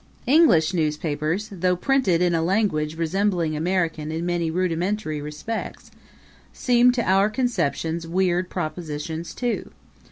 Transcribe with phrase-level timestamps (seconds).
[0.25, 5.91] English newspapers, though printed in a language resembling American in many rudimentary respects,
[6.51, 9.69] seem to our conceptions weird propositions, too.